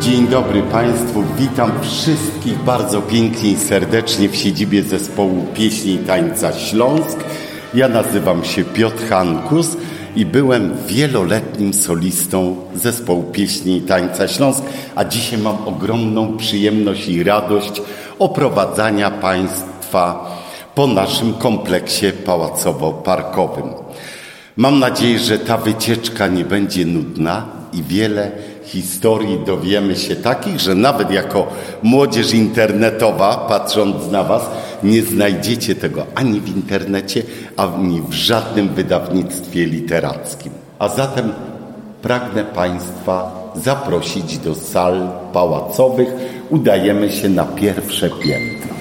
[0.00, 6.52] Dzień dobry Państwu, witam wszystkich bardzo pięknie i serdecznie w siedzibie zespołu pieśni i tańca
[6.52, 7.18] Śląsk.
[7.74, 9.76] Ja nazywam się Piotr Hankus
[10.16, 14.64] i byłem wieloletnim solistą zespołu pieśni i tańca Śląsk,
[14.94, 17.82] a dzisiaj mam ogromną przyjemność i radość
[18.18, 20.30] oprowadzania Państwa
[20.74, 23.83] po naszym kompleksie pałacowo-parkowym.
[24.56, 28.30] Mam nadzieję, że ta wycieczka nie będzie nudna i wiele
[28.64, 31.46] historii dowiemy się takich, że nawet jako
[31.82, 34.42] młodzież internetowa, patrząc na Was,
[34.82, 37.22] nie znajdziecie tego ani w internecie,
[37.56, 40.52] ani w żadnym wydawnictwie literackim.
[40.78, 41.32] A zatem
[42.02, 46.08] pragnę Państwa zaprosić do sal pałacowych.
[46.50, 48.73] Udajemy się na pierwsze piętro.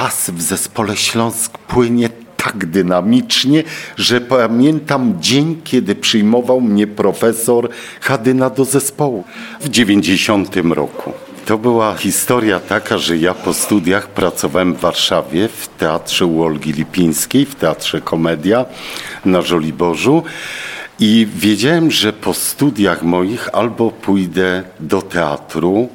[0.00, 3.62] Czas w zespole Śląsk płynie tak dynamicznie,
[3.96, 7.68] że pamiętam dzień, kiedy przyjmował mnie profesor
[8.00, 9.24] Hadyna do zespołu
[9.60, 11.12] w 90 roku.
[11.46, 16.72] To była historia taka, że ja po studiach pracowałem w Warszawie w Teatrze u Olgi
[16.72, 18.64] Lipińskiej, w Teatrze Komedia
[19.24, 20.22] na Żoliborzu.
[21.00, 25.88] I wiedziałem, że po studiach moich albo pójdę do teatru,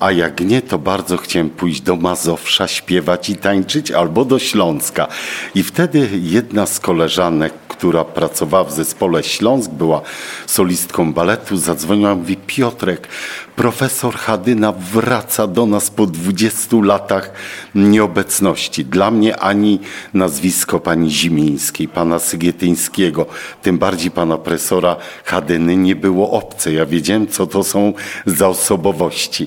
[0.00, 5.08] a jak nie, to bardzo chciałem pójść do Mazowsza, śpiewać i tańczyć, albo do Śląska.
[5.54, 10.02] I wtedy jedna z koleżanek, która pracowała w zespole Śląsk, była
[10.46, 13.08] solistką baletu, zadzwoniła i mówi, Piotrek,
[13.56, 17.30] profesor Hadyna wraca do nas po 20 latach
[17.74, 18.84] nieobecności.
[18.84, 19.80] Dla mnie ani
[20.14, 23.26] nazwisko pani Zimińskiej, pana Sygietyńskiego,
[23.62, 26.72] tym bardziej pana profesora Hadyny nie było obce.
[26.72, 27.92] Ja wiedziałem, co to są
[28.26, 29.46] za osobowości.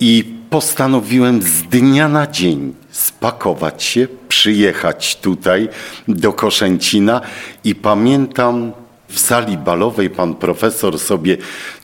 [0.00, 5.68] I postanowiłem z dnia na dzień spakować się, przyjechać tutaj
[6.08, 7.20] do Koszęcina
[7.64, 8.72] i pamiętam
[9.08, 11.36] w sali balowej pan profesor sobie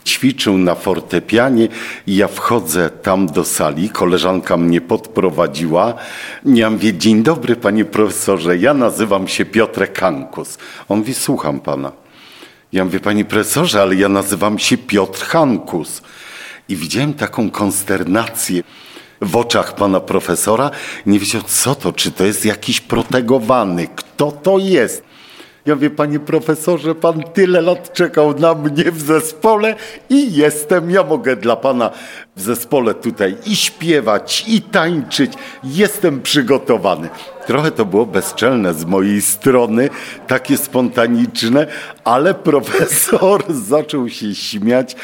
[0.04, 1.68] ćwiczył na fortepianie
[2.06, 5.94] i ja wchodzę tam do sali, koleżanka mnie podprowadziła.
[6.44, 10.58] Ja mówię, dzień dobry panie profesorze, ja nazywam się Piotrek Kankus.
[10.88, 11.99] On mówi, słucham pana.
[12.72, 16.02] Ja mówię, panie profesorze, ale ja nazywam się Piotr Hankus.
[16.68, 18.62] I widziałem taką konsternację
[19.20, 20.70] w oczach pana profesora.
[21.06, 25.09] Nie wiedział, co to, czy to jest jakiś protegowany, kto to jest.
[25.66, 29.74] Ja mówię, panie profesorze, pan tyle lat czekał na mnie w zespole
[30.10, 30.90] i jestem.
[30.90, 31.90] Ja mogę dla pana
[32.36, 35.32] w zespole tutaj i śpiewać, i tańczyć.
[35.64, 37.08] Jestem przygotowany.
[37.46, 39.90] Trochę to było bezczelne z mojej strony,
[40.26, 41.66] takie spontaniczne,
[42.04, 44.96] ale profesor zaczął się śmiać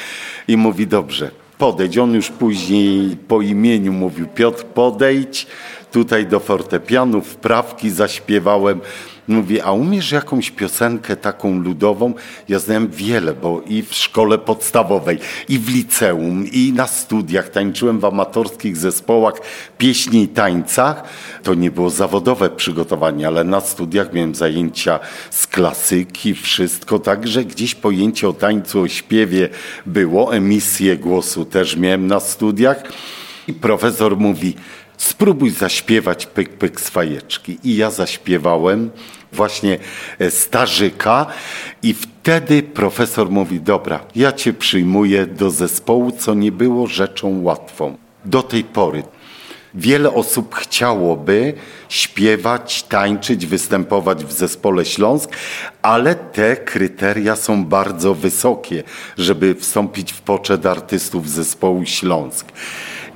[0.49, 1.99] i mówi, dobrze, podejdź.
[1.99, 5.47] On już później po imieniu mówił, Piotr, podejdź
[5.93, 8.81] tutaj do fortepianu, wprawki zaśpiewałem.
[9.29, 12.15] Mówi, a umiesz jakąś piosenkę taką ludową?
[12.49, 15.19] Ja znałem wiele, bo i w szkole podstawowej,
[15.49, 19.35] i w liceum, i na studiach tańczyłem w amatorskich zespołach
[19.79, 21.03] pieśni i tańcach.
[21.43, 25.01] To nie było zawodowe przygotowanie, ale na studiach miałem zajęcia
[25.31, 29.49] z klasyki, wszystko, także gdzieś pojęcie o tańcu, o śpiewie
[29.87, 32.83] było, emisję głosu też miałem na studiach.
[33.49, 34.55] I profesor mówi,
[34.97, 37.59] spróbuj zaśpiewać pyk, pyk z fajeczki.
[37.65, 38.91] I ja zaśpiewałem
[39.37, 39.79] właśnie
[40.19, 41.27] e, Starzyka
[41.83, 47.97] i wtedy profesor mówi, dobra, ja cię przyjmuję do zespołu, co nie było rzeczą łatwą.
[48.25, 49.03] Do tej pory
[49.77, 51.55] Wiele osób chciałoby
[51.89, 55.31] śpiewać, tańczyć, występować w zespole Śląsk,
[55.83, 58.83] ale te kryteria są bardzo wysokie,
[59.19, 62.47] żeby wstąpić w poczet artystów zespołu Śląsk.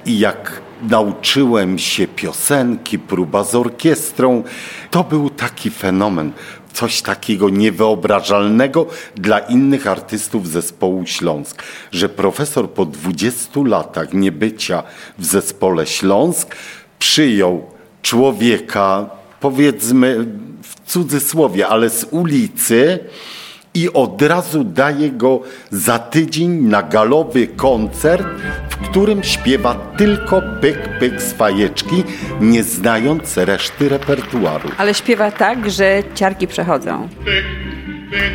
[0.07, 4.43] I jak nauczyłem się piosenki, próba z orkiestrą,
[4.91, 6.32] to był taki fenomen
[6.73, 8.87] coś takiego niewyobrażalnego
[9.17, 11.62] dla innych artystów zespołu Śląsk,
[11.93, 14.82] że profesor po 20 latach niebycia
[15.19, 16.56] w zespole Śląsk
[16.99, 17.67] przyjął
[18.03, 19.11] człowieka,
[19.41, 20.26] powiedzmy
[20.62, 22.99] w cudzysłowie, ale z ulicy,
[23.75, 25.41] i od razu daje go
[25.71, 28.27] za tydzień na galowy koncert,
[28.71, 32.05] w którym śpiewa tylko pyk, pyk z fajeczki,
[32.41, 34.71] nie znając reszty repertuaru.
[34.79, 37.09] Ale śpiewa tak, że ciarki przechodzą.
[37.25, 37.45] Pyk,
[38.11, 38.33] pyk,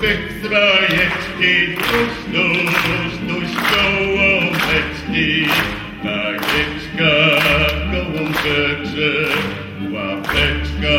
[0.00, 2.72] pyk z fajeczki, tuż, tuż,
[3.28, 5.46] tuż, gołąbeczki,
[6.02, 7.12] fajeczka,
[7.92, 9.38] gołąbeczek,
[9.92, 10.96] łapeczka,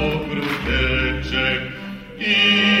[0.00, 1.60] ogródeczek
[2.18, 2.73] i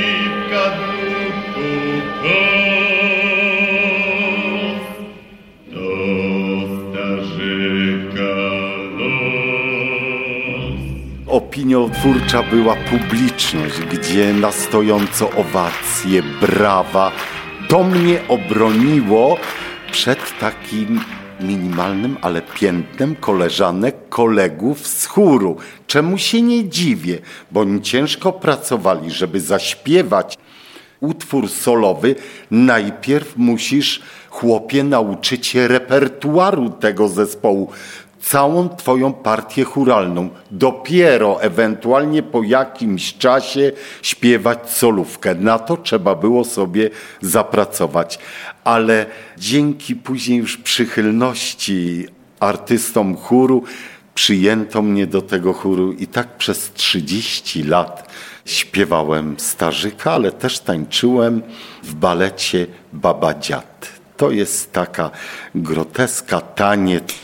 [11.64, 17.12] opiniotwórcza była publiczność, gdzie na stojąco owacje, brawa.
[17.68, 19.36] To mnie obroniło
[19.92, 21.00] przed takim
[21.40, 25.56] minimalnym, ale piętnem koleżanek, kolegów z chóru.
[25.86, 27.18] Czemu się nie dziwię,
[27.50, 30.38] bo oni ciężko pracowali, żeby zaśpiewać
[31.00, 32.14] utwór solowy.
[32.50, 37.70] Najpierw musisz, chłopie, nauczyć się repertuaru tego zespołu
[38.24, 40.28] całą Twoją partię churalną.
[40.50, 43.72] Dopiero ewentualnie po jakimś czasie
[44.02, 45.34] śpiewać solówkę.
[45.34, 46.90] Na to trzeba było sobie
[47.20, 48.18] zapracować.
[48.64, 49.06] Ale
[49.38, 52.06] dzięki później już przychylności
[52.40, 53.64] artystom chóru
[54.14, 58.10] przyjęto mnie do tego chóru i tak przez 30 lat
[58.44, 61.42] śpiewałem starzyka, ale też tańczyłem
[61.82, 63.88] w balecie Baba Dziad.
[64.16, 65.10] To jest taka
[65.54, 67.14] groteska, taniec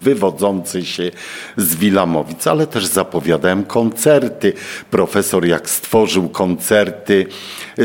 [0.00, 1.10] wywodzący się
[1.56, 4.52] z Wilamowic, ale też zapowiadałem koncerty.
[4.90, 7.26] Profesor jak stworzył koncerty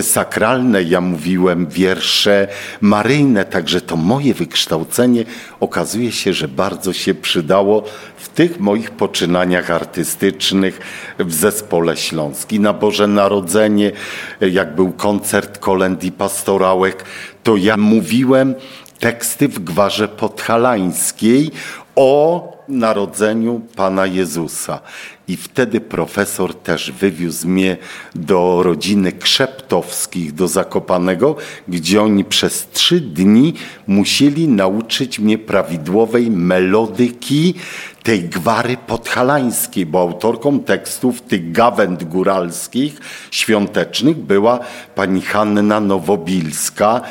[0.02, 2.48] sakralne, ja mówiłem wiersze
[2.82, 5.24] maryjne, także to moje wykształcenie
[5.60, 7.84] okazuje się, że bardzo się przydało
[8.18, 10.80] w tych moich poczynaniach artystycznych
[11.20, 12.60] w Zespole Śląski.
[12.60, 13.92] Na Boże Narodzenie,
[14.42, 17.06] jak był koncert kolęd i pastorałek,
[17.44, 18.56] to ja mówiłem
[19.00, 21.52] teksty w gwarze podhalańskiej
[21.96, 24.80] o narodzeniu Pana Jezusa.
[25.28, 27.78] I wtedy profesor też wywiózł mnie
[28.16, 31.36] do rodziny Krzeptowskich, do Zakopanego,
[31.68, 33.54] gdzie oni przez trzy dni
[33.88, 37.54] musieli nauczyć mnie prawidłowej melodyki
[38.04, 43.00] tej gwary podhalańskiej, bo autorką tekstów tych gawęd góralskich,
[43.32, 44.60] świątecznych była
[44.96, 47.02] pani Hanna Nowobilska,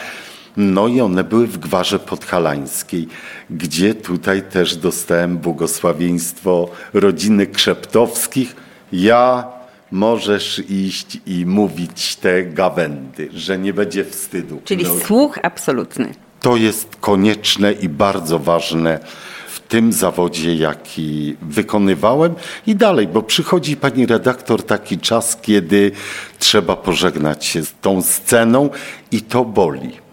[0.56, 3.09] no i one były w Gwarze Podhalańskiej,
[3.51, 8.56] gdzie tutaj też dostałem błogosławieństwo rodziny Krzeptowskich.
[8.93, 9.45] Ja
[9.91, 14.61] możesz iść i mówić te gawędy, że nie będzie wstydu.
[14.65, 14.95] Czyli no.
[15.06, 16.15] słuch absolutny.
[16.41, 19.00] To jest konieczne i bardzo ważne
[19.49, 22.35] w tym zawodzie, jaki wykonywałem
[22.67, 25.93] i dalej, bo przychodzi pani redaktor taki czas, kiedy
[26.39, 28.71] trzeba pożegnać się z tą sceną
[29.11, 30.05] i to boli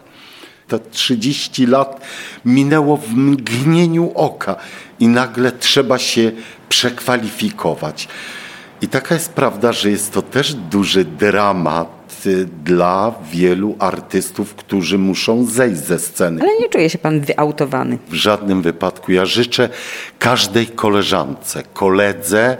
[0.71, 2.01] te 30 lat
[2.45, 4.55] minęło w mgnieniu oka
[4.99, 6.31] i nagle trzeba się
[6.69, 8.07] przekwalifikować.
[8.81, 14.97] I taka jest prawda, że jest to też duży dramat y, dla wielu artystów, którzy
[14.97, 16.41] muszą zejść ze sceny.
[16.41, 17.97] Ale nie czuje się pan wyautowany.
[18.09, 19.11] W żadnym wypadku.
[19.11, 19.69] Ja życzę
[20.19, 22.57] każdej koleżance, koledze,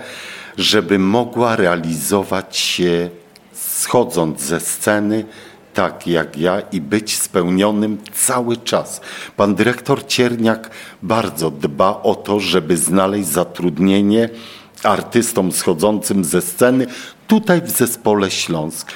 [0.58, 3.10] żeby mogła realizować się
[3.54, 5.26] schodząc ze sceny,
[5.74, 9.02] tak jak ja i być spełnionym cały czas.
[9.38, 10.70] Pan dyrektor Cierniak
[11.02, 14.30] bardzo dba o to, żeby znaleźć zatrudnienie
[14.84, 16.88] artystom schodzącym ze sceny
[17.28, 18.92] tutaj w zespole Śląsk.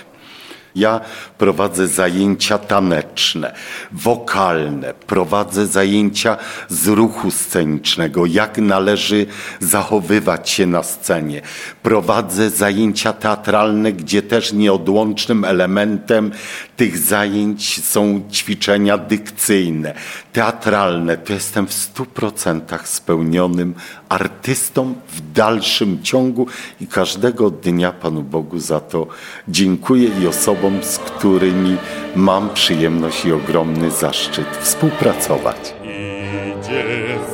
[0.75, 1.01] Ja
[1.37, 3.55] prowadzę zajęcia taneczne,
[3.91, 6.37] wokalne, prowadzę zajęcia
[6.69, 9.25] z ruchu scenicznego, jak należy
[9.59, 11.41] zachowywać się na scenie.
[11.83, 16.31] Prowadzę zajęcia teatralne, gdzie też nieodłącznym elementem
[16.77, 19.93] tych zajęć są ćwiczenia dykcyjne,
[20.35, 21.17] teatralne.
[21.17, 23.73] To jestem w stu procentach spełnionym
[24.09, 26.47] artystą w dalszym ciągu
[26.81, 29.07] i każdego dnia Panu Bogu za to
[29.47, 31.77] dziękuję i osobom, z którymi
[32.15, 35.73] mam przyjemność i ogromny zaszczyt współpracować.
[35.83, 36.83] Idzie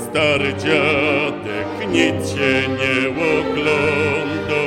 [0.09, 4.63] stary dziadek nic się nie ogląda,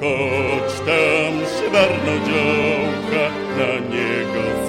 [0.00, 3.24] choć tam szwarno działka
[3.58, 4.61] na niego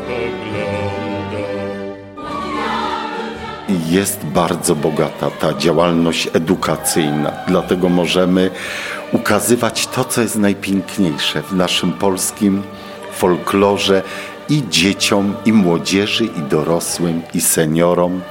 [3.94, 8.52] Jest bardzo bogata ta działalność edukacyjna, dlatego możemy
[9.12, 12.64] ukazywać to, co jest najpiękniejsze w naszym polskim
[13.12, 14.02] folklorze
[14.50, 18.22] i dzieciom, i młodzieży, i dorosłym, i seniorom,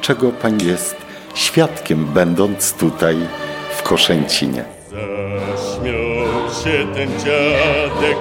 [0.00, 0.96] czego Pani jest
[1.34, 3.16] świadkiem, będąc tutaj
[3.76, 4.64] w Koszęcinie.
[4.90, 8.16] Zaśmiał się ten dziadek.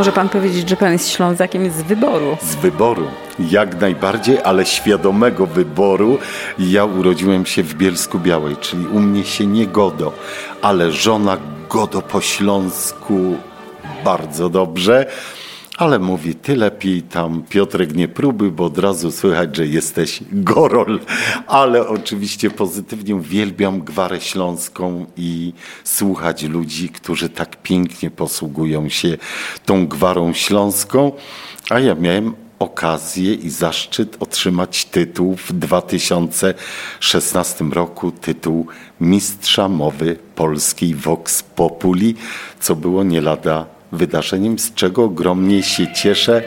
[0.00, 2.36] Może pan powiedzieć, że pan jest Ślązakiem z wyboru?
[2.42, 3.06] Z wyboru,
[3.38, 6.18] jak najbardziej, ale świadomego wyboru.
[6.58, 10.12] Ja urodziłem się w Bielsku Białej, czyli u mnie się nie godo,
[10.62, 11.36] ale żona
[11.68, 13.36] godo po śląsku
[14.04, 15.06] bardzo dobrze.
[15.80, 21.00] Ale mówi, ty lepiej tam Piotrek nie próbuj, bo od razu słychać, że jesteś gorol.
[21.46, 25.52] Ale oczywiście pozytywnie uwielbiam gwarę śląską i
[25.84, 29.16] słuchać ludzi, którzy tak pięknie posługują się
[29.66, 31.12] tą gwarą śląską.
[31.70, 38.66] A ja miałem okazję i zaszczyt otrzymać tytuł w 2016 roku, tytuł
[39.00, 42.14] Mistrza Mowy Polskiej Vox Populi,
[42.60, 46.42] co było nie lada wydarzeniem, z czego ogromnie się cieszę,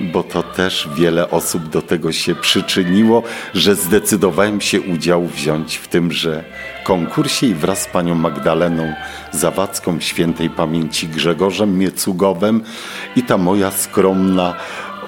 [0.00, 3.22] bo to też wiele osób do tego się przyczyniło,
[3.54, 6.44] że zdecydowałem się udział wziąć w tymże
[6.84, 8.94] konkursie i wraz z panią Magdaleną
[9.32, 12.62] Zawadzką, świętej pamięci Grzegorzem Miecugowem
[13.16, 14.54] i ta moja skromna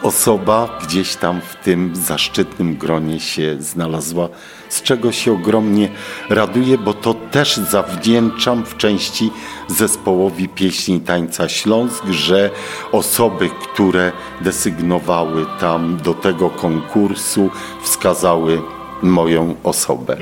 [0.03, 4.29] osoba gdzieś tam w tym zaszczytnym gronie się znalazła,
[4.73, 5.89] z czego się ogromnie
[6.29, 9.31] raduję, bo to też zawdzięczam w części
[9.69, 12.51] zespołowi pieśni tańca Śląsk, że
[12.93, 17.51] osoby, które desygnowały tam do tego konkursu,
[17.83, 18.63] wskazały
[19.03, 20.17] moją osobę.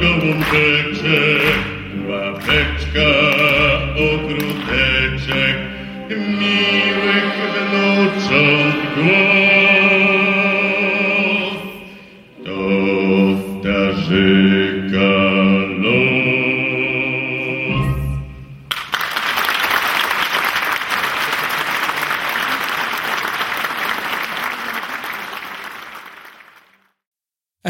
[0.00, 1.54] Gołąbeczek,